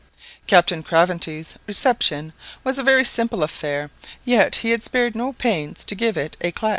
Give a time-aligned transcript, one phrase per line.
[0.47, 3.91] Captain Craventy's reception was a very simple affair,
[4.25, 6.69] yet he had spared no pains to give it éclat.